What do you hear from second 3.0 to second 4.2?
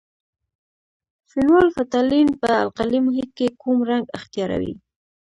محیط کې کوم رنګ